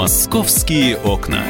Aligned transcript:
Московские 0.00 0.96
окна. 0.96 1.44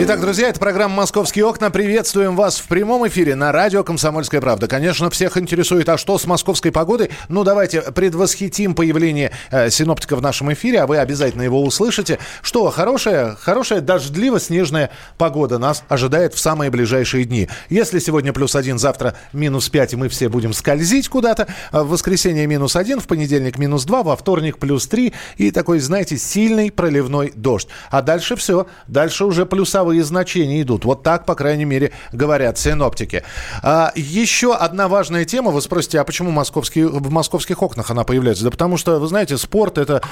Итак, 0.00 0.20
друзья, 0.20 0.48
это 0.48 0.60
программа 0.60 0.94
«Московские 0.94 1.44
окна». 1.44 1.70
Приветствуем 1.70 2.36
вас 2.36 2.58
в 2.58 2.68
прямом 2.68 3.08
эфире 3.08 3.34
на 3.34 3.50
радио 3.50 3.82
«Комсомольская 3.82 4.40
правда». 4.40 4.68
Конечно, 4.68 5.10
всех 5.10 5.36
интересует, 5.36 5.88
а 5.88 5.98
что 5.98 6.18
с 6.18 6.24
московской 6.24 6.70
погодой? 6.70 7.10
Ну, 7.28 7.42
давайте 7.42 7.82
предвосхитим 7.82 8.76
появление 8.76 9.32
э, 9.50 9.70
синоптика 9.70 10.14
в 10.14 10.22
нашем 10.22 10.52
эфире, 10.52 10.82
а 10.82 10.86
вы 10.86 10.98
обязательно 10.98 11.42
его 11.42 11.64
услышите. 11.64 12.20
Что, 12.42 12.70
хорошая, 12.70 13.34
хорошая 13.34 13.80
дождливо-снежная 13.80 14.90
погода 15.16 15.58
нас 15.58 15.82
ожидает 15.88 16.32
в 16.32 16.38
самые 16.38 16.70
ближайшие 16.70 17.24
дни. 17.24 17.48
Если 17.68 17.98
сегодня 17.98 18.32
плюс 18.32 18.54
один, 18.54 18.78
завтра 18.78 19.16
минус 19.32 19.68
пять, 19.68 19.94
и 19.94 19.96
мы 19.96 20.08
все 20.08 20.28
будем 20.28 20.52
скользить 20.52 21.08
куда-то, 21.08 21.48
а 21.72 21.82
в 21.82 21.88
воскресенье 21.88 22.46
минус 22.46 22.76
один, 22.76 23.00
в 23.00 23.08
понедельник 23.08 23.58
минус 23.58 23.84
два, 23.84 24.04
во 24.04 24.14
вторник 24.14 24.58
плюс 24.58 24.86
три, 24.86 25.12
и 25.38 25.50
такой, 25.50 25.80
знаете, 25.80 26.18
сильный 26.18 26.70
проливной 26.70 27.32
дождь. 27.34 27.66
А 27.90 28.00
дальше 28.00 28.36
все, 28.36 28.68
дальше 28.86 29.24
уже 29.24 29.44
плюсовые 29.44 29.87
цифровые 29.88 30.04
значения 30.04 30.62
идут. 30.62 30.84
Вот 30.84 31.02
так, 31.02 31.24
по 31.24 31.34
крайней 31.34 31.64
мере, 31.64 31.92
говорят 32.12 32.58
синоптики. 32.58 33.22
А, 33.62 33.92
еще 33.94 34.54
одна 34.54 34.88
важная 34.88 35.24
тема. 35.24 35.50
Вы 35.50 35.62
спросите, 35.62 36.00
а 36.00 36.04
почему 36.04 36.30
московские, 36.30 36.88
в 36.88 37.10
московских 37.10 37.62
окнах 37.62 37.90
она 37.90 38.04
появляется? 38.04 38.44
Да 38.44 38.50
потому 38.50 38.76
что, 38.76 38.98
вы 38.98 39.06
знаете, 39.08 39.38
спорт 39.38 39.78
это 39.78 40.02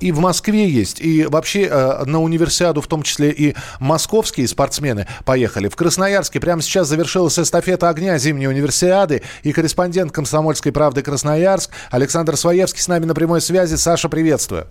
и 0.00 0.12
в 0.12 0.18
Москве 0.18 0.68
есть, 0.68 1.00
и 1.00 1.24
вообще 1.24 1.68
э, 1.70 2.04
на 2.04 2.20
универсиаду 2.20 2.80
в 2.80 2.86
том 2.86 3.02
числе 3.02 3.30
и 3.30 3.54
московские 3.80 4.48
спортсмены 4.48 5.06
поехали. 5.24 5.68
В 5.68 5.76
Красноярске 5.76 6.40
прямо 6.40 6.62
сейчас 6.62 6.88
завершилась 6.88 7.38
эстафета 7.38 7.88
огня 7.88 8.18
зимней 8.18 8.48
универсиады, 8.48 9.22
и 9.44 9.52
корреспондент 9.52 10.12
«Комсомольской 10.12 10.72
правды» 10.72 11.02
Красноярск 11.02 11.70
Александр 11.90 12.36
Своевский 12.36 12.80
с 12.80 12.88
нами 12.88 13.04
на 13.04 13.14
прямой 13.14 13.40
связи. 13.40 13.76
Саша, 13.76 14.08
приветствую. 14.08 14.66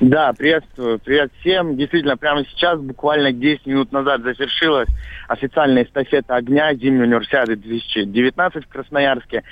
Да, 0.00 0.32
приветствую. 0.32 0.98
Привет 0.98 1.30
всем. 1.40 1.76
Действительно, 1.76 2.16
прямо 2.16 2.44
сейчас, 2.44 2.80
буквально 2.80 3.32
10 3.32 3.66
минут 3.66 3.92
назад, 3.92 4.22
завершилась 4.22 4.88
официальная 5.28 5.84
эстафета 5.84 6.34
огня 6.34 6.74
зимней 6.74 7.04
универсиады 7.04 7.54
2019 7.56 8.64
в 8.64 8.68
Красноярске. 8.68 9.44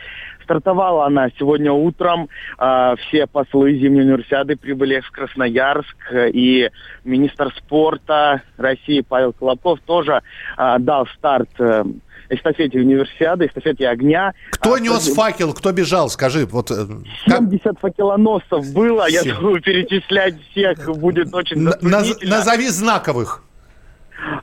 Стартовала 0.53 1.07
она 1.07 1.29
сегодня 1.39 1.73
утром. 1.73 2.29
Э, 2.59 2.95
все 3.01 3.27
послы 3.27 3.79
зимней 3.79 4.03
универсиады 4.03 4.57
прибыли 4.57 5.01
в 5.01 5.11
Красноярск. 5.11 5.97
И 6.35 6.71
министр 7.05 7.55
спорта 7.57 8.43
России 8.59 9.01
Павел 9.01 9.33
Колобков 9.33 9.81
тоже 9.87 10.21
э, 10.59 10.77
дал 10.79 11.07
старт 11.17 11.49
э, 11.59 11.85
эстафете 12.29 12.81
универсиады, 12.81 13.47
эстафете 13.47 13.89
огня. 13.89 14.35
Кто 14.51 14.75
а, 14.75 14.81
нес 14.81 15.07
кто... 15.07 15.15
факел, 15.15 15.55
кто 15.55 15.73
бежал, 15.73 16.11
скажи. 16.11 16.45
Вот, 16.45 16.69
70 16.69 17.63
как... 17.63 17.81
факелоносцев 17.81 18.73
было, 18.75 19.09
7. 19.09 19.27
я 19.27 19.35
думаю, 19.35 19.63
перечислять 19.63 20.35
всех 20.51 20.87
будет 20.99 21.33
очень 21.35 21.61
Наз... 21.81 22.21
Назови 22.23 22.69
знаковых. 22.69 23.43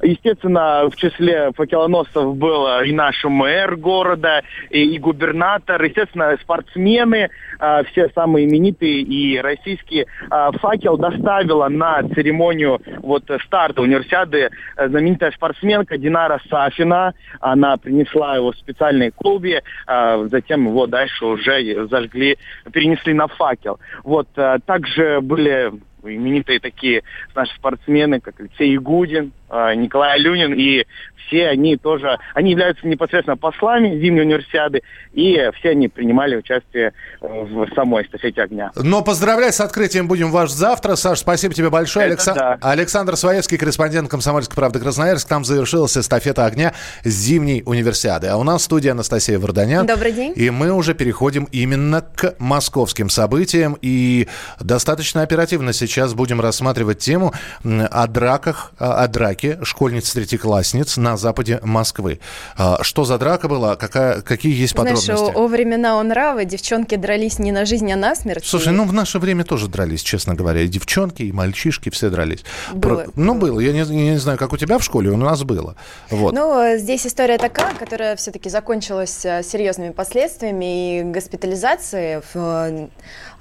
Естественно, 0.01 0.89
в 0.89 0.95
числе 0.95 1.51
факелоносцев 1.55 2.35
был 2.35 2.81
и 2.81 2.91
наш 2.91 3.23
мэр 3.23 3.75
города, 3.75 4.43
и, 4.69 4.95
и 4.95 4.97
губернатор, 4.97 5.81
естественно, 5.83 6.37
спортсмены, 6.41 7.29
э, 7.59 7.83
все 7.91 8.09
самые 8.15 8.47
именитые 8.47 9.01
и 9.01 9.39
российские. 9.39 10.05
Э, 10.31 10.51
факел 10.59 10.97
доставила 10.97 11.67
на 11.67 12.03
церемонию 12.09 12.79
вот 13.01 13.23
старта 13.45 13.81
универсиады 13.81 14.49
знаменитая 14.77 15.31
спортсменка 15.31 15.97
Динара 15.97 16.41
Сафина. 16.49 17.13
Она 17.39 17.77
принесла 17.77 18.35
его 18.35 18.51
в 18.51 18.57
специальной 18.57 19.11
колбе, 19.11 19.63
э, 19.87 20.27
затем 20.31 20.67
его 20.67 20.87
дальше 20.87 21.25
уже 21.25 21.87
зажгли, 21.87 22.37
перенесли 22.71 23.13
на 23.13 23.27
факел. 23.27 23.79
Вот, 24.03 24.27
э, 24.35 24.59
также 24.65 25.19
были 25.21 25.71
именитые 26.03 26.59
такие 26.59 27.03
наши 27.35 27.53
спортсмены, 27.55 28.19
как 28.19 28.39
Алексей 28.39 28.71
Ягудин, 28.71 29.33
а, 29.49 29.73
Николай 29.75 30.15
Алюнин, 30.15 30.53
и 30.53 30.85
все 31.29 31.47
они 31.47 31.77
тоже, 31.77 32.17
они 32.33 32.51
являются 32.51 32.85
непосредственно 32.87 33.37
послами 33.37 33.99
зимней 33.99 34.23
универсиады, 34.23 34.81
и 35.13 35.49
все 35.59 35.69
они 35.69 35.87
принимали 35.87 36.35
участие 36.35 36.93
в 37.21 37.67
самой 37.75 38.03
эстафете 38.03 38.41
огня. 38.41 38.71
Но 38.75 39.01
поздравлять 39.03 39.55
с 39.55 39.61
открытием 39.61 40.07
будем 40.07 40.31
ваш 40.31 40.49
завтра. 40.49 40.95
Саш, 40.95 41.19
спасибо 41.19 41.53
тебе 41.53 41.69
большое. 41.69 42.07
Алекса... 42.07 42.33
да. 42.33 42.57
Александр 42.61 43.15
Своевский, 43.15 43.57
корреспондент 43.57 44.09
«Комсомольской 44.09 44.55
правды» 44.55 44.79
Красноярск. 44.79 45.27
Там 45.27 45.45
завершилась 45.45 45.95
эстафета 45.97 46.45
огня 46.45 46.73
зимней 47.03 47.63
универсиады. 47.65 48.27
А 48.27 48.37
у 48.37 48.43
нас 48.43 48.61
в 48.61 48.65
студии 48.65 48.89
Анастасия 48.89 49.37
Варданян. 49.39 49.85
Добрый 49.85 50.11
день. 50.11 50.33
И 50.35 50.49
мы 50.49 50.71
уже 50.71 50.93
переходим 50.93 51.47
именно 51.51 52.01
к 52.01 52.35
московским 52.39 53.09
событиям. 53.09 53.77
И 53.81 54.27
достаточно 54.59 55.21
оперативно 55.21 55.73
сейчас 55.73 56.13
будем 56.13 56.41
рассматривать 56.41 56.99
тему 56.99 57.33
о 57.63 58.07
драках, 58.07 58.73
о 58.79 59.07
драке 59.07 59.59
школьниц-третьеклассниц 59.63 60.97
на 60.97 61.17
западе 61.19 61.59
Москвы. 61.63 62.19
А, 62.57 62.81
что 62.83 63.05
за 63.05 63.17
драка 63.17 63.47
была? 63.47 63.75
Какая, 63.75 64.21
какие 64.21 64.53
есть 64.53 64.75
подробности? 64.75 65.07
Знаешь, 65.07 65.35
о, 65.35 65.39
о 65.39 65.47
времена 65.47 65.95
он 65.95 66.09
нравы 66.09 66.45
девчонки 66.45 66.95
дрались 66.95 67.39
не 67.39 67.51
на 67.51 67.65
жизнь, 67.65 67.91
а 67.91 67.95
на 67.95 68.15
смерть. 68.15 68.45
Слушай, 68.45 68.73
ну 68.73 68.85
в 68.85 68.93
наше 68.93 69.19
время 69.19 69.43
тоже 69.43 69.67
дрались, 69.67 70.01
честно 70.01 70.33
говоря. 70.33 70.61
И 70.61 70.67
девчонки, 70.67 71.23
и 71.23 71.31
мальчишки 71.31 71.89
все 71.89 72.09
дрались. 72.09 72.43
Было. 72.73 73.03
Про... 73.03 73.11
Ну, 73.15 73.35
было. 73.35 73.59
Я 73.59 73.71
не, 73.71 73.79
я 73.79 74.11
не 74.13 74.17
знаю, 74.17 74.37
как 74.37 74.53
у 74.53 74.57
тебя 74.57 74.77
в 74.77 74.83
школе, 74.83 75.09
у 75.09 75.17
нас 75.17 75.43
было. 75.43 75.75
Вот. 76.09 76.33
Ну, 76.33 76.77
здесь 76.77 77.05
история 77.05 77.37
такая, 77.37 77.73
которая 77.75 78.15
все-таки 78.15 78.49
закончилась 78.49 79.25
э, 79.25 79.43
серьезными 79.43 79.91
последствиями 79.91 80.99
и 80.99 81.03
госпитализацией. 81.03 82.21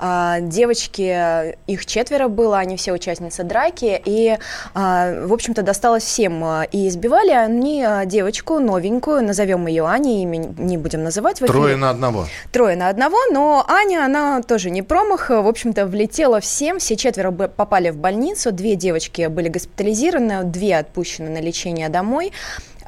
А, 0.00 0.40
девочки, 0.40 1.56
их 1.66 1.86
четверо 1.86 2.28
было, 2.28 2.58
они 2.58 2.76
все 2.76 2.92
участницы 2.92 3.42
драки, 3.42 4.00
и, 4.04 4.38
в 4.74 5.32
общем-то, 5.32 5.62
досталось 5.62 6.04
всем. 6.04 6.44
И 6.70 6.88
избивали 6.88 7.30
они 7.58 7.82
а, 7.82 8.04
девочку 8.04 8.60
новенькую, 8.60 9.24
назовем 9.24 9.66
ее 9.66 9.86
Аней, 9.86 10.22
имя 10.22 10.38
не 10.58 10.76
будем 10.76 11.02
называть. 11.02 11.38
Трое 11.38 11.76
на 11.76 11.90
одного. 11.90 12.26
Трое 12.52 12.76
на 12.76 12.88
одного, 12.88 13.18
но 13.32 13.64
Аня, 13.68 14.04
она 14.04 14.42
тоже 14.42 14.70
не 14.70 14.82
промах, 14.82 15.30
в 15.30 15.46
общем-то, 15.46 15.86
влетела 15.86 16.40
всем, 16.40 16.78
все 16.78 16.96
четверо 16.96 17.32
попали 17.32 17.90
в 17.90 17.96
больницу, 17.96 18.52
две 18.52 18.76
девочки 18.76 19.26
были 19.26 19.48
госпитализированы, 19.48 20.44
две 20.44 20.76
отпущены 20.76 21.30
на 21.30 21.40
лечение 21.40 21.88
домой. 21.88 22.32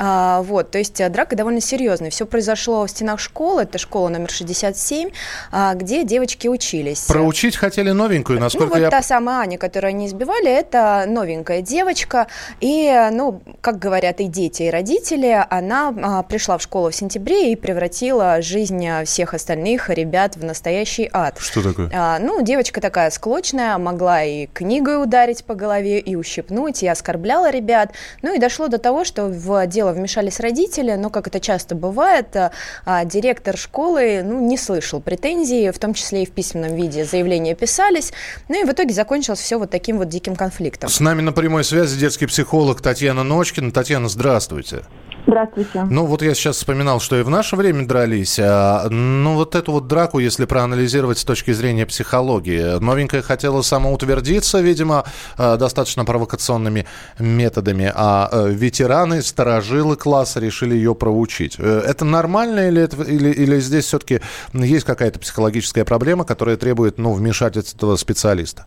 А, 0.03 0.41
вот, 0.41 0.71
то 0.71 0.79
есть 0.79 0.99
э, 0.99 1.11
драка 1.11 1.37
довольно 1.37 1.61
серьезная. 1.61 2.09
Все 2.09 2.25
произошло 2.25 2.87
в 2.87 2.91
стенах 2.91 3.21
школы, 3.21 3.63
это 3.63 3.77
школа 3.77 4.09
номер 4.09 4.31
67, 4.31 5.11
а, 5.53 5.75
где 5.75 6.05
девочки 6.05 6.49
учились. 6.49 7.03
Проучить 7.03 7.55
хотели 7.55 7.91
новенькую, 7.91 8.39
ну, 8.39 8.47
насколько 8.47 8.67
ну, 8.67 8.75
вот 8.77 8.81
я... 8.81 8.91
та 8.91 9.03
самая 9.03 9.41
Аня, 9.41 9.59
которую 9.59 9.91
они 9.91 10.07
избивали, 10.07 10.51
это 10.51 11.05
новенькая 11.07 11.61
девочка. 11.61 12.29
И, 12.61 12.91
ну, 13.13 13.43
как 13.61 13.79
говорят 13.79 14.21
и 14.21 14.25
дети, 14.25 14.63
и 14.63 14.71
родители, 14.71 15.45
она 15.51 15.95
а, 16.03 16.23
пришла 16.23 16.57
в 16.57 16.63
школу 16.63 16.89
в 16.89 16.95
сентябре 16.95 17.53
и 17.53 17.57
превратила 17.57 18.41
жизнь 18.41 19.05
всех 19.05 19.35
остальных 19.35 19.91
ребят 19.91 20.35
в 20.37 20.43
настоящий 20.43 21.11
ад. 21.13 21.37
Что 21.39 21.63
такое? 21.63 21.91
А, 21.93 22.19
ну, 22.19 22.41
девочка 22.41 22.81
такая 22.81 23.11
склочная, 23.11 23.77
могла 23.77 24.25
и 24.25 24.47
книгой 24.47 25.03
ударить 25.03 25.45
по 25.45 25.55
голове, 25.55 25.99
и 25.99 26.17
ущипнуть, 26.17 26.83
и 26.83 26.89
оскорбляла 26.89 27.51
ребят. 27.51 27.91
Ну, 28.23 28.35
и 28.35 28.39
дошло 28.39 28.69
до 28.69 28.79
того, 28.79 29.05
что 29.05 29.27
в 29.27 29.67
дело 29.67 29.90
дело 29.91 29.93
вмешались 29.93 30.41
родители, 30.41 30.95
но, 30.95 31.11
как 31.11 31.27
это 31.27 31.41
часто 31.41 31.75
бывает, 31.75 32.35
а, 32.37 32.53
а, 32.85 33.05
директор 33.05 33.57
школы 33.57 34.23
ну, 34.25 34.41
не 34.41 34.57
слышал 34.57 35.01
претензий, 35.01 35.71
в 35.71 35.79
том 35.79 35.95
числе 35.95 36.23
и 36.23 36.27
в 36.27 36.31
письменном 36.31 36.75
виде 36.75 37.05
заявления 37.05 37.55
писались. 37.55 38.13
Ну 38.49 38.61
и 38.61 38.65
в 38.65 38.73
итоге 38.73 38.95
закончилось 38.95 39.41
все 39.41 39.59
вот 39.59 39.71
таким 39.71 39.99
вот 39.99 40.09
диким 40.09 40.37
конфликтом. 40.37 40.89
С 40.89 41.01
нами 41.01 41.21
на 41.23 41.33
прямой 41.33 41.65
связи 41.65 41.99
детский 41.99 42.27
психолог 42.27 42.81
Татьяна 42.81 43.23
Ночкина. 43.23 43.73
Татьяна, 43.73 44.09
здравствуйте. 44.09 44.83
Здравствуйте. 45.27 45.85
Ну, 45.89 46.07
вот 46.07 46.23
я 46.23 46.35
сейчас 46.35 46.57
вспоминал, 46.57 47.01
что 47.01 47.19
и 47.19 47.23
в 47.23 47.31
наше 47.31 47.57
время 47.57 47.87
дрались. 47.87 48.39
А, 48.39 48.89
ну, 48.89 49.35
вот 49.35 49.55
эту 49.55 49.73
вот 49.73 49.87
драку, 49.87 50.19
если 50.19 50.45
проанализировать 50.45 51.19
с 51.19 51.25
точки 51.25 51.53
зрения 51.53 51.87
психологии, 51.87 52.81
новенькая 52.81 53.23
хотела 53.23 53.63
самоутвердиться, 53.63 54.61
видимо, 54.61 55.05
а, 55.37 55.57
достаточно 55.57 56.05
провокационными 56.05 56.87
методами, 57.19 57.93
а, 57.95 58.29
а 58.31 58.47
ветераны, 58.49 59.23
сторожилы 59.23 59.97
класса 59.97 60.41
решили 60.41 60.75
ее 60.75 60.95
проучить. 60.95 61.57
Э, 61.59 61.83
это 61.87 62.05
нормально 62.05 62.69
или, 62.69 62.83
это, 62.83 63.03
или, 63.03 63.31
или 63.31 63.61
здесь 63.61 63.87
все-таки 63.87 64.21
есть 64.53 64.85
какая-то 64.85 65.19
психологическая 65.19 65.85
проблема, 65.85 66.25
которая 66.25 66.57
требует 66.57 66.99
ну, 66.99 67.13
вмешательства 67.13 67.97
специалиста? 67.97 68.67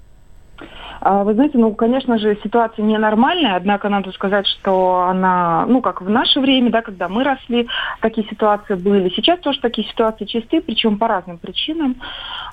А, 1.05 1.25
вы 1.25 1.33
знаете, 1.33 1.57
ну, 1.57 1.73
конечно 1.75 2.17
же, 2.17 2.37
ситуация 2.43 2.83
ненормальная, 2.83 3.57
однако 3.57 3.89
надо 3.89 4.13
сказать, 4.13 4.47
что 4.47 5.01
она, 5.01 5.65
ну, 5.67 5.81
как 5.81 6.01
в 6.01 6.09
наше 6.09 6.39
время, 6.39 6.71
да, 6.71 6.81
когда 6.81 7.09
мы 7.09 7.25
росли, 7.25 7.67
такие 7.99 8.25
ситуации 8.29 8.75
были. 8.75 9.09
Сейчас 9.09 9.39
тоже 9.41 9.59
такие 9.59 9.85
ситуации 9.89 10.23
чисты, 10.23 10.61
причем 10.61 10.97
по 10.97 11.09
разным 11.09 11.39
причинам. 11.39 11.97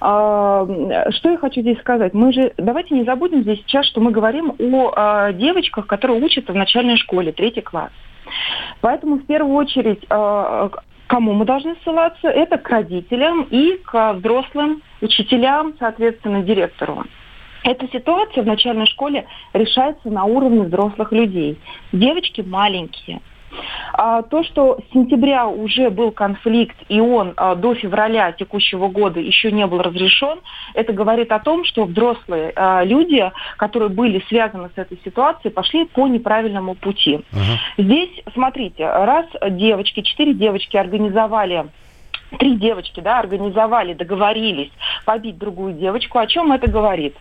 А, 0.01 0.67
что 1.11 1.31
я 1.31 1.39
хочу 1.39 1.61
здесь 1.61 1.79
сказать? 1.79 2.13
Мы 2.13 2.33
же, 2.33 2.53
давайте 2.57 2.97
не 2.97 3.05
забудем 3.05 3.43
здесь 3.43 3.61
сейчас, 3.61 3.87
что 3.87 4.01
мы 4.01 4.11
говорим 4.11 4.55
о 4.59 4.93
а, 4.97 5.33
девочках, 5.33 5.87
которые 5.87 6.21
учатся 6.21 6.53
в 6.53 6.57
начальной 6.57 6.97
школе, 6.97 7.31
третий 7.31 7.61
класс. 7.61 7.93
Поэтому 8.81 9.19
в 9.19 9.27
первую 9.27 9.55
очередь 9.55 10.07
кому 11.07 11.33
мы 11.33 11.45
должны 11.45 11.75
ссылаться? 11.83 12.29
Это 12.29 12.57
к 12.57 12.69
родителям 12.69 13.43
и 13.51 13.77
к 13.85 14.13
взрослым 14.15 14.81
учителям, 15.01 15.75
соответственно, 15.79 16.43
директору. 16.43 17.05
Эта 17.63 17.89
ситуация 17.89 18.43
в 18.43 18.47
начальной 18.47 18.87
школе 18.87 19.27
решается 19.53 20.09
на 20.09 20.25
уровне 20.25 20.63
взрослых 20.63 21.13
людей. 21.13 21.59
Девочки 21.93 22.41
маленькие. 22.41 23.21
А 23.93 24.23
то, 24.23 24.45
что 24.45 24.79
с 24.79 24.93
сентября 24.93 25.49
уже 25.49 25.91
был 25.91 26.13
конфликт, 26.13 26.77
и 26.89 27.01
он 27.01 27.35
а, 27.37 27.55
до 27.55 27.75
февраля 27.75 28.33
текущего 28.33 28.89
года 28.89 29.21
еще 29.21 29.51
не 29.51 29.67
был 29.67 29.83
разрешен, 29.83 30.39
это 30.75 30.93
говорит 30.93 31.33
о 31.33 31.41
том, 31.41 31.65
что 31.65 31.85
взрослые 31.85 32.53
а, 32.55 32.85
люди, 32.85 33.31
которые 33.57 33.89
были 33.89 34.23
связаны 34.29 34.71
с 34.75 34.79
этой 34.79 34.99
ситуацией, 35.05 35.53
пошли 35.53 35.85
по 35.85 36.07
неправильному 36.07 36.75
пути. 36.77 37.21
Uh-huh. 37.33 37.83
Здесь, 37.85 38.11
смотрите, 38.33 38.87
раз 38.87 39.27
девочки, 39.51 40.03
четыре 40.03 40.35
девочки 40.35 40.77
организовали 40.77 41.67
три 42.39 42.57
девочки 42.57 43.01
да, 43.01 43.19
организовали, 43.19 43.95
договорились 43.95 44.71
побить 45.05 45.39
другую 45.39 45.75
девочку. 45.75 46.19
О 46.19 46.27
чем 46.27 46.53
это 46.53 46.71
говорит? 46.71 47.17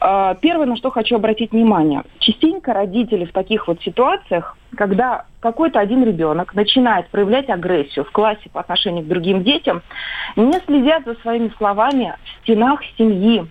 А, 0.00 0.34
первое, 0.34 0.66
на 0.66 0.76
что 0.76 0.90
хочу 0.90 1.16
обратить 1.16 1.52
внимание. 1.52 2.02
Частенько 2.18 2.72
родители 2.72 3.24
в 3.24 3.32
таких 3.32 3.68
вот 3.68 3.80
ситуациях, 3.82 4.56
когда 4.76 5.24
какой-то 5.40 5.80
один 5.80 6.04
ребенок 6.04 6.54
начинает 6.54 7.08
проявлять 7.08 7.48
агрессию 7.48 8.04
в 8.04 8.10
классе 8.10 8.48
по 8.52 8.60
отношению 8.60 9.04
к 9.04 9.08
другим 9.08 9.42
детям, 9.42 9.82
не 10.34 10.58
следят 10.66 11.04
за 11.04 11.14
своими 11.16 11.50
словами 11.56 12.14
в 12.24 12.42
стенах 12.42 12.80
семьи, 12.98 13.46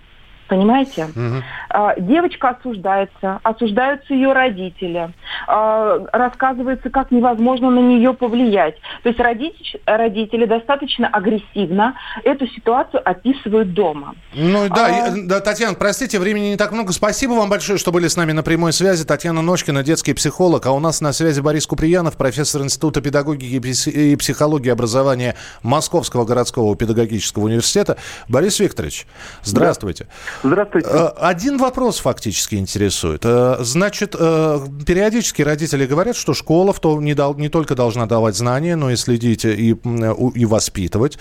Понимаете? 0.48 1.04
Угу. 1.04 2.02
Девочка 2.02 2.50
осуждается, 2.50 3.40
осуждаются 3.42 4.14
ее 4.14 4.32
родители, 4.32 5.10
а, 5.46 5.98
рассказывается, 6.12 6.90
как 6.90 7.10
невозможно 7.10 7.70
на 7.70 7.80
нее 7.80 8.14
повлиять. 8.14 8.76
То 9.02 9.08
есть 9.08 9.20
родители, 9.20 9.80
родители 9.84 10.46
достаточно 10.46 11.08
агрессивно 11.08 11.94
эту 12.24 12.46
ситуацию 12.48 13.02
описывают 13.04 13.74
дома. 13.74 14.14
Ну 14.34 14.68
да, 14.68 15.08
а... 15.08 15.14
да, 15.16 15.40
Татьяна, 15.40 15.74
простите, 15.74 16.18
времени 16.18 16.48
не 16.50 16.56
так 16.56 16.72
много. 16.72 16.92
Спасибо 16.92 17.32
вам 17.32 17.48
большое, 17.48 17.78
что 17.78 17.92
были 17.92 18.08
с 18.08 18.16
нами 18.16 18.32
на 18.32 18.42
прямой 18.42 18.72
связи. 18.72 19.04
Татьяна 19.04 19.42
Ночкина, 19.42 19.82
детский 19.82 20.14
психолог, 20.14 20.64
а 20.66 20.72
у 20.72 20.78
нас 20.80 21.00
на 21.00 21.12
связи 21.12 21.40
Борис 21.40 21.66
Куприянов, 21.66 22.16
профессор 22.16 22.62
Института 22.62 23.00
педагогики 23.00 23.60
и 23.90 24.16
психологии 24.16 24.70
образования 24.70 25.34
Московского 25.62 26.24
городского 26.24 26.76
педагогического 26.76 27.44
университета. 27.44 27.96
Борис 28.28 28.60
Викторович, 28.60 29.06
здравствуйте. 29.42 30.04
Да. 30.04 30.10
Здравствуйте. 30.42 30.88
Э, 30.90 31.08
один 31.18 31.58
вопрос 31.58 32.00
фактически 32.00 32.56
интересует. 32.56 33.22
Э, 33.24 33.56
значит, 33.60 34.14
э, 34.18 34.58
периодически 34.86 35.42
родители 35.42 35.86
говорят, 35.86 36.16
что 36.16 36.34
школа 36.34 36.72
в 36.72 36.80
то 36.80 37.00
не, 37.00 37.14
дал, 37.14 37.34
не 37.34 37.48
только 37.48 37.74
должна 37.74 38.06
давать 38.06 38.36
знания, 38.36 38.76
но 38.76 38.90
и 38.90 38.96
следить 38.96 39.44
и, 39.44 39.70
и 39.70 40.44
воспитывать 40.44 41.18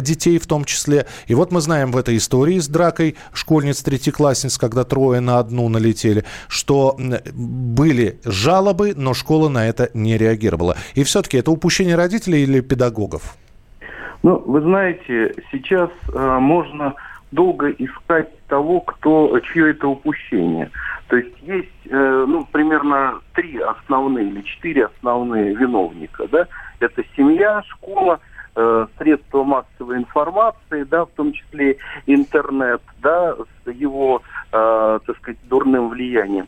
детей 0.00 0.38
в 0.38 0.46
том 0.46 0.64
числе. 0.64 1.06
И 1.26 1.34
вот 1.34 1.52
мы 1.52 1.60
знаем 1.60 1.92
в 1.92 1.96
этой 1.96 2.16
истории 2.16 2.58
с 2.58 2.68
дракой 2.68 3.16
школьниц 3.32 3.82
третьеклассниц, 3.82 4.58
когда 4.58 4.84
трое 4.84 5.20
на 5.20 5.38
одну 5.38 5.68
налетели, 5.68 6.24
что 6.48 6.96
были 7.34 8.20
жалобы, 8.24 8.94
но 8.96 9.14
школа 9.14 9.48
на 9.48 9.68
это 9.68 9.90
не 9.94 10.16
реагировала. 10.18 10.76
И 10.94 11.04
все-таки 11.04 11.38
это 11.38 11.50
упущение 11.50 11.96
родителей 11.96 12.42
или 12.42 12.60
педагогов? 12.60 13.36
Ну, 14.22 14.38
вы 14.46 14.60
знаете, 14.60 15.34
сейчас 15.50 15.90
э, 16.12 16.38
можно 16.38 16.94
долго 17.32 17.70
искать 17.70 18.28
того, 18.46 18.80
кто, 18.80 19.38
чье 19.40 19.70
это 19.70 19.88
упущение. 19.88 20.70
То 21.08 21.16
есть 21.16 21.36
есть, 21.42 21.68
э, 21.86 22.24
ну, 22.28 22.44
примерно 22.50 23.20
три 23.34 23.58
основные 23.58 24.28
или 24.28 24.42
четыре 24.42 24.86
основные 24.86 25.54
виновника, 25.54 26.26
да. 26.28 26.46
Это 26.80 27.02
семья, 27.16 27.62
школа, 27.68 28.20
э, 28.56 28.86
средства 28.98 29.44
массовой 29.44 29.98
информации, 29.98 30.84
да, 30.84 31.04
в 31.04 31.10
том 31.10 31.32
числе 31.32 31.76
интернет, 32.06 32.82
да, 33.02 33.34
с 33.34 33.70
его, 33.70 34.22
э, 34.52 34.98
так 35.06 35.16
сказать, 35.18 35.38
дурным 35.48 35.88
влиянием. 35.90 36.46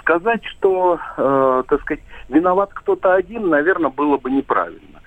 Сказать, 0.00 0.44
что, 0.44 0.98
э, 1.16 1.62
так 1.68 1.80
сказать, 1.82 2.02
виноват 2.28 2.70
кто-то 2.74 3.14
один, 3.14 3.48
наверное, 3.48 3.90
было 3.90 4.16
бы 4.16 4.30
неправильно. 4.30 4.97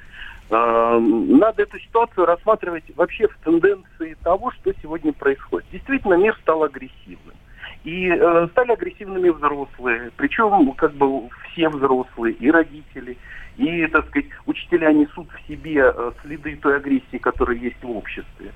А, 0.51 0.99
надо 0.99 1.63
эту 1.63 1.79
ситуацию 1.79 2.25
рассматривать 2.25 2.83
вообще 2.95 3.27
в 3.27 3.37
тенденции 3.37 4.17
того, 4.21 4.51
что 4.51 4.73
сегодня 4.81 5.13
происходит. 5.13 5.67
Действительно, 5.71 6.15
мир 6.15 6.37
стал 6.41 6.63
агрессивным. 6.63 7.35
И 7.85 8.09
э, 8.09 8.47
стали 8.51 8.73
агрессивными 8.73 9.29
взрослые, 9.29 10.11
причем 10.17 10.73
как 10.73 10.93
бы 10.93 11.29
все 11.51 11.67
взрослые, 11.67 12.35
и 12.35 12.51
родители, 12.51 13.17
и, 13.57 13.87
так 13.87 14.07
сказать, 14.09 14.29
учителя 14.45 14.91
несут 14.91 15.27
в 15.31 15.47
себе 15.47 15.81
э, 15.83 16.11
следы 16.21 16.57
той 16.57 16.75
агрессии, 16.75 17.17
которая 17.17 17.57
есть 17.57 17.81
в 17.81 17.89
обществе. 17.89 18.51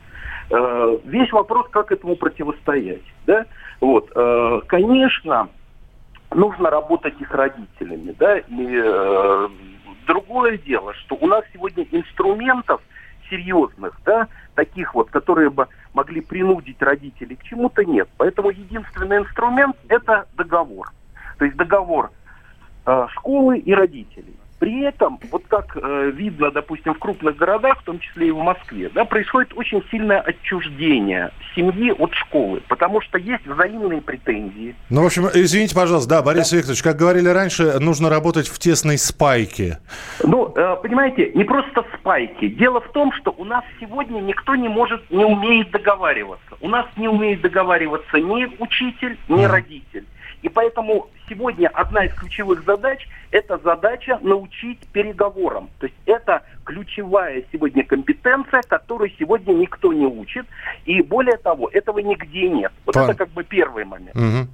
Э, 0.51 0.97
весь 1.06 1.31
вопрос, 1.31 1.68
как 1.71 1.92
этому 1.92 2.18
противостоять. 2.18 3.01
Да? 3.25 3.45
Вот, 3.81 4.09
конечно, 4.68 5.50
нужно 6.31 6.69
работать 6.69 7.15
и 7.19 7.25
с 7.25 7.31
родителями, 7.31 8.15
да, 8.18 8.38
и 8.38 8.83
Другое 10.06 10.57
дело, 10.57 10.94
что 10.94 11.16
у 11.16 11.28
нас 11.28 11.44
сегодня 11.54 11.86
инструментов 11.92 12.81
серьезных, 13.30 14.00
да, 14.06 14.28
таких 14.54 14.94
вот, 14.94 15.10
которые 15.10 15.50
бы 15.50 15.68
могли 15.94 16.22
принудить 16.22 16.81
родителей 16.81 17.36
к 17.36 17.44
чему-то 17.44 17.84
нет. 17.84 18.07
Поэтому 18.18 18.52
единственный 18.52 19.18
инструмент– 19.18 19.75
это 19.90 20.28
договор. 20.36 20.92
То 21.40 21.46
есть 21.46 21.57
договор 21.57 22.12
э, 22.86 23.07
школы 23.12 23.57
и 23.57 23.74
родителей. 23.74 24.36
При 24.66 24.82
этом, 24.82 25.20
вот 25.30 25.44
как 25.48 25.78
э, 25.80 26.12
видно, 26.12 26.50
допустим, 26.50 26.96
в 26.96 26.98
крупных 26.98 27.36
городах, 27.36 27.82
в 27.82 27.84
том 27.84 28.00
числе 28.00 28.30
и 28.30 28.32
в 28.32 28.40
Москве, 28.40 28.90
да, 28.90 29.06
происходит 29.06 29.54
очень 29.56 29.84
сильное 29.92 30.20
отчуждение 30.22 31.30
семьи 31.56 31.92
от 31.92 32.12
школы, 32.16 32.64
потому 32.68 33.00
что 33.02 33.20
есть 33.20 33.46
взаимные 33.46 34.02
претензии. 34.02 34.76
Ну, 34.90 35.04
в 35.04 35.06
общем, 35.06 35.28
извините, 35.32 35.76
пожалуйста, 35.76 36.10
да, 36.10 36.24
Борис 36.24 36.50
да. 36.50 36.58
Викторович, 36.58 36.82
как 36.82 36.96
говорили 36.96 37.30
раньше, 37.30 37.80
нужно 37.80 38.10
работать 38.10 38.48
в 38.48 38.58
тесной 38.58 38.98
спайке. 38.98 39.78
Ну, 40.24 40.52
э, 40.56 40.78
понимаете, 40.82 41.32
не 41.36 41.44
просто 41.44 41.86
спайки. 42.00 42.48
Дело 42.48 42.82
в 42.82 42.92
том, 42.92 43.12
что 43.12 43.36
у 43.38 43.46
нас 43.46 43.64
сегодня 43.80 44.20
никто 44.20 44.56
не 44.56 44.68
может, 44.68 45.12
не 45.12 45.26
умеет 45.26 45.70
договариваться. 45.70 46.58
У 46.60 46.70
нас 46.70 46.88
не 46.98 47.08
умеет 47.08 47.42
договариваться 47.42 48.18
ни 48.18 48.48
учитель, 48.60 49.16
ни 49.30 49.46
mm. 49.46 49.48
родитель. 49.48 50.06
И 50.42 50.50
поэтому 50.50 51.10
сегодня 51.30 51.68
одна 51.70 52.06
из 52.06 52.14
ключевых 52.14 52.64
задач– 52.66 53.08
это 53.32 53.58
задача 53.58 54.20
научить 54.22 54.80
переговорам. 54.94 55.70
То 55.80 55.88
есть 55.88 55.98
это 56.06 56.44
ключевая 56.64 57.44
сегодня 57.52 57.84
компетенция, 57.84 58.62
которую 58.62 59.12
сегодня 59.20 59.54
никто 59.54 59.92
не 59.94 60.06
учит. 60.06 60.46
И 60.86 61.02
более 61.02 61.38
того, 61.38 61.69
этого 61.69 62.00
нигде 62.00 62.50
нет. 62.50 62.71
Вот 62.86 62.95
Пон... 62.95 63.04
это 63.04 63.14
как 63.14 63.30
бы 63.30 63.44
первый 63.44 63.86
момент. 63.86 64.16
Угу. 64.16 64.48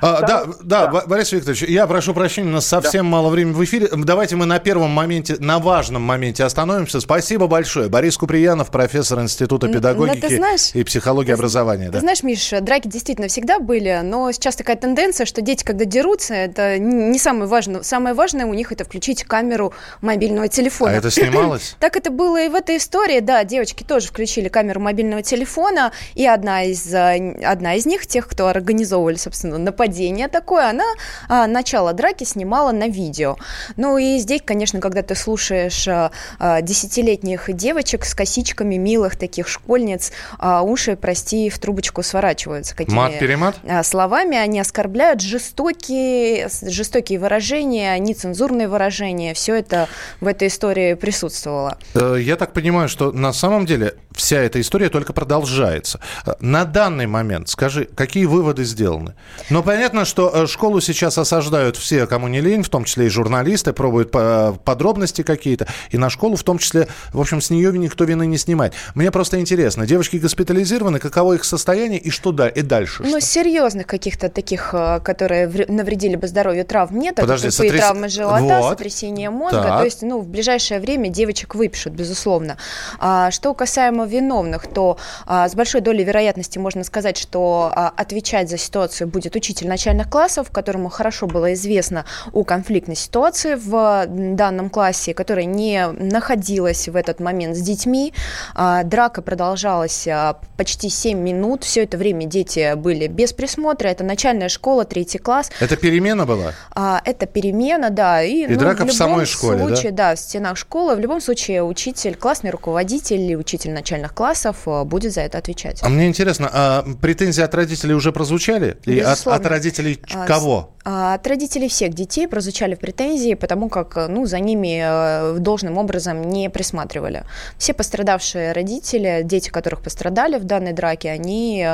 А, 0.00 0.20
да, 0.20 0.44
да, 0.62 0.86
да, 0.86 1.02
Борис 1.06 1.32
Викторович, 1.32 1.62
я 1.62 1.86
прошу 1.86 2.14
прощения, 2.14 2.48
у 2.48 2.52
нас 2.52 2.66
совсем 2.66 3.06
да. 3.06 3.10
мало 3.10 3.28
времени 3.30 3.54
в 3.54 3.64
эфире. 3.64 3.88
Давайте 3.92 4.36
мы 4.36 4.46
на 4.46 4.58
первом 4.58 4.90
моменте, 4.90 5.36
на 5.38 5.58
важном 5.58 6.02
моменте 6.02 6.44
остановимся. 6.44 7.00
Спасибо 7.00 7.46
большое. 7.46 7.88
Борис 7.88 8.16
Куприянов, 8.16 8.70
профессор 8.70 9.20
Института 9.20 9.68
педагогики 9.68 10.36
знаешь, 10.36 10.70
и 10.74 10.84
психологии 10.84 11.28
ты, 11.28 11.32
образования. 11.32 11.86
Ты 11.86 11.92
да. 11.92 12.00
знаешь, 12.00 12.22
Миша, 12.22 12.60
драки 12.60 12.88
действительно 12.88 13.28
всегда 13.28 13.58
были, 13.58 14.00
но 14.02 14.30
сейчас 14.32 14.56
такая 14.56 14.76
тенденция, 14.76 15.26
что 15.26 15.40
дети, 15.40 15.64
когда 15.64 15.84
дерутся, 15.84 16.34
это 16.34 16.78
не 16.78 17.18
самое 17.18 17.46
важное. 17.46 17.82
Самое 17.82 18.14
важное 18.14 18.46
у 18.46 18.54
них 18.54 18.72
это 18.72 18.84
включить 18.84 19.24
камеру 19.24 19.72
мобильного 20.00 20.48
телефона. 20.48 20.92
А 20.92 20.94
это 20.96 21.10
снималось? 21.10 21.76
Так 21.84 21.96
это 21.96 22.10
было 22.10 22.40
и 22.42 22.48
в 22.48 22.54
этой 22.54 22.78
истории. 22.78 23.20
Да, 23.20 23.44
девочки 23.44 23.84
тоже 23.84 24.08
включили 24.08 24.48
камеру 24.48 24.80
мобильного 24.80 25.22
телефона, 25.22 25.92
и 26.14 26.26
одна 26.26 26.64
из, 26.64 26.92
э, 26.94 27.42
одна 27.44 27.74
из 27.74 27.84
них, 27.84 28.06
тех, 28.06 28.26
кто 28.26 28.46
организовывали, 28.48 29.16
собственно, 29.16 29.58
нападение 29.64 30.28
такое, 30.28 30.70
она 30.70 30.84
а, 31.28 31.46
начало 31.46 31.92
драки 31.92 32.24
снимала 32.24 32.72
на 32.72 32.88
видео. 32.88 33.36
Ну 33.76 33.98
и 33.98 34.18
здесь, 34.18 34.42
конечно, 34.44 34.80
когда 34.80 35.02
ты 35.02 35.14
слушаешь 35.14 35.88
а, 35.88 36.10
а, 36.38 36.60
десятилетних 36.60 37.52
девочек 37.52 38.04
с 38.04 38.14
косичками, 38.14 38.76
милых 38.76 39.16
таких 39.16 39.48
школьниц, 39.48 40.12
а, 40.38 40.62
уши, 40.62 40.96
прости, 40.96 41.50
в 41.50 41.58
трубочку 41.58 42.02
сворачиваются. 42.02 42.76
Какими 42.76 42.96
Мат-перемат? 42.96 43.56
А, 43.66 43.82
словами 43.82 44.36
они 44.36 44.60
оскорбляют, 44.60 45.20
жестокие, 45.20 46.48
жестокие 46.62 47.18
выражения, 47.18 47.98
нецензурные 47.98 48.68
выражения, 48.68 49.34
все 49.34 49.56
это 49.56 49.88
в 50.20 50.26
этой 50.26 50.48
истории 50.48 50.94
присутствовало. 50.94 51.78
Э, 51.94 52.16
я 52.20 52.36
так 52.36 52.52
понимаю, 52.52 52.88
что 52.88 53.12
на 53.12 53.32
самом 53.32 53.66
деле 53.66 53.94
вся 54.14 54.38
эта 54.38 54.60
история 54.60 54.88
только 54.88 55.12
продолжается. 55.12 56.00
Э, 56.26 56.32
на 56.40 56.64
данный 56.64 57.06
момент, 57.06 57.48
скажи, 57.48 57.88
какие 57.94 58.24
выводы 58.24 58.64
сделаны? 58.64 59.14
Ну, 59.50 59.62
понятно, 59.62 60.04
что 60.04 60.30
э, 60.32 60.46
школу 60.46 60.80
сейчас 60.80 61.18
осаждают 61.18 61.76
все, 61.76 62.06
кому 62.06 62.28
не 62.28 62.40
лень, 62.40 62.62
в 62.62 62.68
том 62.68 62.84
числе 62.84 63.06
и 63.06 63.08
журналисты, 63.08 63.72
пробуют 63.72 64.10
подробности 64.10 65.22
какие-то. 65.22 65.66
И 65.90 65.98
на 65.98 66.10
школу 66.10 66.36
в 66.36 66.42
том 66.42 66.58
числе, 66.58 66.88
в 67.12 67.20
общем, 67.20 67.40
с 67.40 67.50
нее 67.50 67.76
никто 67.76 68.04
вины 68.04 68.26
не 68.26 68.38
снимает. 68.38 68.74
Мне 68.94 69.10
просто 69.10 69.40
интересно, 69.40 69.86
девочки 69.86 70.16
госпитализированы, 70.16 70.98
каково 70.98 71.34
их 71.34 71.44
состояние 71.44 71.98
и 71.98 72.10
что 72.10 72.32
да, 72.32 72.48
и 72.48 72.62
дальше? 72.62 73.02
Ну, 73.02 73.20
серьезных 73.20 73.86
каких-то 73.86 74.28
таких, 74.28 74.70
э, 74.72 75.00
которые 75.00 75.48
навредили 75.68 76.16
бы 76.16 76.28
здоровью 76.28 76.64
травм 76.64 76.98
нет. 76.98 77.16
Подожди, 77.16 77.48
это 77.48 77.56
сотряс... 77.56 77.80
травмы 77.80 78.08
живота, 78.08 78.60
вот. 78.60 78.70
сотрясение 78.70 79.30
мозга. 79.30 79.62
Так. 79.62 79.78
То 79.78 79.84
есть, 79.84 80.02
ну, 80.02 80.20
в 80.20 80.28
ближайшее 80.28 80.80
время 80.80 81.08
девочек 81.08 81.54
выпишут, 81.54 81.92
безусловно. 81.92 82.56
А 82.98 83.30
что 83.30 83.54
касаемо 83.54 84.03
виновных, 84.04 84.66
то 84.66 84.98
а, 85.26 85.48
с 85.48 85.54
большой 85.54 85.80
долей 85.80 86.04
вероятности 86.04 86.58
можно 86.58 86.84
сказать, 86.84 87.16
что 87.16 87.70
а, 87.74 87.92
отвечать 87.96 88.48
за 88.48 88.58
ситуацию 88.58 89.08
будет 89.08 89.36
учитель 89.36 89.68
начальных 89.68 90.08
классов, 90.08 90.50
которому 90.50 90.88
хорошо 90.88 91.26
было 91.26 91.52
известно 91.54 92.04
о 92.32 92.44
конфликтной 92.44 92.96
ситуации 92.96 93.54
в 93.54 94.06
данном 94.08 94.70
классе, 94.70 95.14
которая 95.14 95.44
не 95.44 95.88
находилась 95.88 96.88
в 96.88 96.96
этот 96.96 97.20
момент 97.20 97.56
с 97.56 97.60
детьми. 97.60 98.12
А, 98.54 98.82
драка 98.84 99.22
продолжалась 99.22 100.06
а, 100.06 100.38
почти 100.56 100.88
7 100.88 101.18
минут. 101.18 101.64
Все 101.64 101.82
это 101.84 101.96
время 101.96 102.26
дети 102.26 102.74
были 102.74 103.06
без 103.06 103.32
присмотра. 103.32 103.88
Это 103.88 104.04
начальная 104.04 104.48
школа, 104.48 104.84
третий 104.84 105.18
класс. 105.18 105.50
Это 105.60 105.76
перемена 105.76 106.26
была? 106.26 106.52
А, 106.74 107.00
это 107.04 107.26
перемена, 107.26 107.90
да. 107.90 108.22
И, 108.22 108.44
и 108.44 108.46
ну, 108.46 108.58
драка 108.58 108.84
в, 108.84 108.88
в 108.88 108.92
самой 108.92 109.26
школе, 109.26 109.58
случае, 109.58 109.92
да? 109.92 110.10
Да, 110.10 110.14
в 110.16 110.18
стенах 110.18 110.56
школы. 110.56 110.96
В 110.96 111.00
любом 111.00 111.20
случае 111.20 111.62
учитель, 111.64 112.14
классный 112.14 112.50
руководитель 112.50 113.20
или 113.20 113.34
учитель 113.34 113.72
начальных 113.72 113.93
классов 114.14 114.56
а, 114.66 114.84
будет 114.84 115.12
за 115.12 115.22
это 115.22 115.38
отвечать. 115.38 115.80
А 115.82 115.88
мне 115.88 116.06
интересно, 116.06 116.50
а 116.52 116.84
претензии 117.00 117.42
от 117.42 117.54
родителей 117.54 117.94
уже 117.94 118.12
прозвучали? 118.12 118.76
И 118.84 118.98
от, 119.00 119.26
от 119.26 119.46
родителей 119.46 120.00
а, 120.12 120.26
кого? 120.26 120.70
А, 120.84 121.14
от 121.14 121.26
родителей 121.26 121.68
всех 121.68 121.94
детей 121.94 122.28
прозвучали 122.28 122.74
претензии, 122.74 123.34
потому 123.34 123.68
как 123.68 123.96
ну, 124.08 124.26
за 124.26 124.38
ними 124.40 124.80
э, 124.82 125.38
должным 125.38 125.78
образом 125.78 126.22
не 126.22 126.50
присматривали. 126.50 127.24
Все 127.58 127.72
пострадавшие 127.72 128.52
родители, 128.52 129.22
дети 129.24 129.50
которых 129.50 129.80
пострадали 129.80 130.38
в 130.38 130.44
данной 130.44 130.72
драке, 130.72 131.10
они 131.10 131.66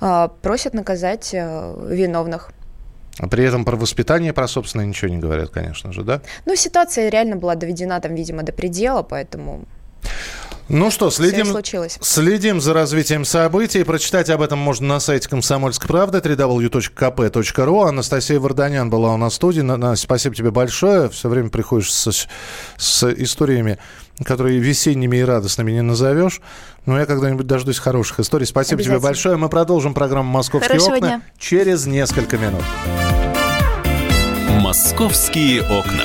э, 0.00 0.28
просят 0.42 0.74
наказать 0.74 1.30
э, 1.32 1.88
виновных. 1.88 2.50
А 3.18 3.26
при 3.26 3.44
этом 3.44 3.64
про 3.64 3.76
воспитание, 3.76 4.32
про 4.32 4.46
собственное 4.46 4.86
ничего 4.86 5.10
не 5.10 5.18
говорят, 5.18 5.50
конечно 5.50 5.92
же, 5.92 6.02
да? 6.02 6.20
Ну, 6.46 6.54
ситуация 6.56 7.08
реально 7.08 7.36
была 7.36 7.54
доведена 7.56 8.00
там, 8.00 8.14
видимо, 8.14 8.42
до 8.42 8.52
предела, 8.52 9.02
поэтому... 9.02 9.64
Ну 10.68 10.90
что, 10.90 11.10
следим, 11.10 11.46
следим 12.02 12.60
за 12.60 12.74
развитием 12.74 13.24
событий. 13.24 13.84
Прочитать 13.84 14.28
об 14.28 14.42
этом 14.42 14.58
можно 14.58 14.86
на 14.86 15.00
сайте 15.00 15.26
«Комсомольской 15.26 15.88
правды» 15.88 16.18
www.kp.ru. 16.18 17.88
Анастасия 17.88 18.38
Варданян 18.38 18.90
была 18.90 19.14
у 19.14 19.16
нас 19.16 19.32
в 19.32 19.36
студии. 19.36 19.62
Настя, 19.62 20.04
спасибо 20.04 20.34
тебе 20.34 20.50
большое. 20.50 21.08
Все 21.08 21.30
время 21.30 21.48
приходишь 21.48 21.90
с, 21.90 22.28
с 22.76 23.12
историями, 23.14 23.78
которые 24.24 24.58
весенними 24.58 25.16
и 25.16 25.22
радостными 25.22 25.72
не 25.72 25.82
назовешь. 25.82 26.42
Но 26.84 26.98
я 26.98 27.06
когда-нибудь 27.06 27.46
дождусь 27.46 27.78
хороших 27.78 28.20
историй. 28.20 28.46
Спасибо 28.46 28.82
тебе 28.82 28.98
большое. 28.98 29.38
Мы 29.38 29.48
продолжим 29.48 29.94
программу 29.94 30.30
«Московские 30.30 30.68
Хорошего 30.68 30.96
окна» 30.96 31.08
дня. 31.08 31.22
через 31.38 31.86
несколько 31.86 32.36
минут. 32.36 32.62
«Московские 34.60 35.62
окна». 35.62 36.04